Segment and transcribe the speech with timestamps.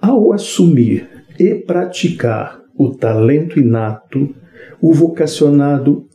[0.00, 4.34] Ao assumir e praticar o talento inato,
[4.82, 6.06] o vocacionado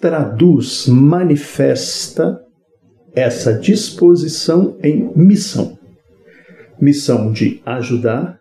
[0.00, 2.40] traduz, manifesta
[3.14, 5.78] essa disposição em missão.
[6.80, 8.38] Missão de ajudar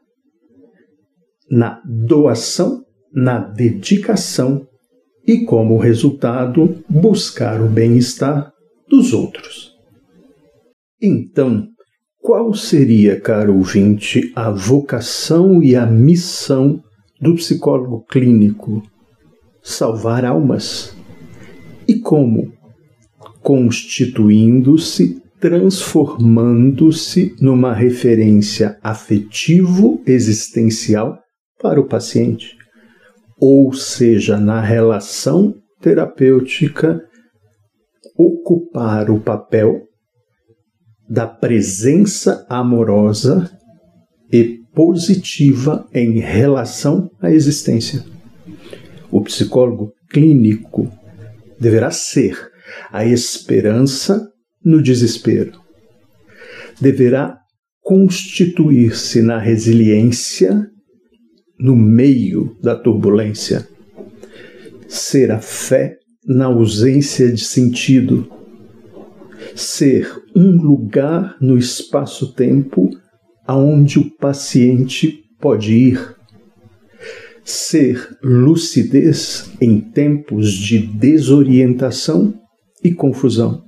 [1.49, 4.67] na doação, na dedicação
[5.25, 8.51] e, como resultado, buscar o bem-estar
[8.87, 9.75] dos outros.
[11.01, 11.67] Então,
[12.27, 16.83] qual seria, caro ouvinte, a vocação e a missão
[17.21, 18.83] do psicólogo clínico?
[19.63, 20.93] Salvar almas.
[21.87, 22.51] E como?
[23.41, 31.17] Constituindo-se, transformando-se numa referência afetivo-existencial
[31.61, 32.57] para o paciente.
[33.39, 37.01] Ou seja, na relação terapêutica,
[38.17, 39.86] ocupar o papel
[41.09, 43.49] da presença amorosa
[44.31, 48.03] e positiva em relação à existência.
[49.09, 50.91] O psicólogo clínico
[51.59, 52.51] deverá ser
[52.91, 54.29] a esperança
[54.63, 55.59] no desespero.
[56.79, 57.39] Deverá
[57.81, 60.69] constituir-se na resiliência
[61.57, 63.67] no meio da turbulência.
[64.87, 68.29] Ser a fé na ausência de sentido
[69.55, 72.89] ser um lugar no espaço-tempo
[73.45, 76.15] aonde o paciente pode ir.
[77.43, 82.33] Ser lucidez em tempos de desorientação
[82.83, 83.63] e confusão.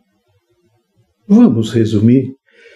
[1.28, 2.34] Vamos resumir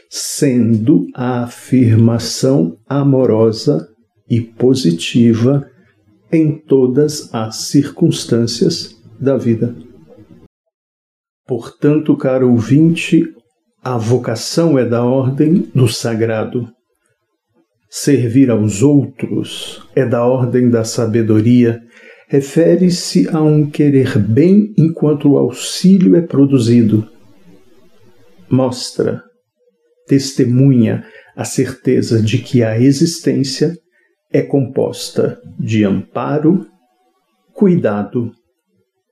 [0.10, 3.90] sendo a afirmação amorosa
[4.30, 5.68] e positiva
[6.32, 9.76] em todas as circunstâncias da vida.
[11.56, 13.32] Portanto, caro ouvinte,
[13.84, 16.68] a vocação é da ordem do sagrado.
[17.88, 21.80] Servir aos outros é da ordem da sabedoria,
[22.28, 27.08] refere-se a um querer bem enquanto o auxílio é produzido.
[28.50, 29.22] Mostra,
[30.08, 31.06] testemunha
[31.36, 33.78] a certeza de que a existência
[34.32, 36.66] é composta de amparo,
[37.54, 38.32] cuidado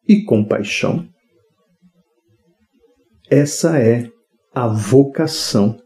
[0.07, 1.10] e compaixão.
[3.33, 4.11] Essa é
[4.53, 5.77] a vocação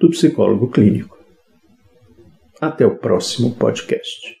[0.00, 1.18] do psicólogo clínico.
[2.60, 4.36] Até o próximo podcast.